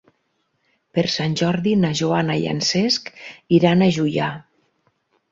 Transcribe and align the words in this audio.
Per 0.97 1.01
Sant 1.15 1.35
Jordi 1.41 1.73
na 1.81 1.91
Joana 1.99 2.37
i 2.43 2.47
en 2.53 2.61
Cesc 2.69 3.11
iran 3.59 3.85
a 3.85 3.91
Juià. 3.99 4.31